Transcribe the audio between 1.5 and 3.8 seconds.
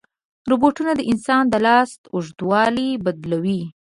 لاس اوږدوالی بدلوي.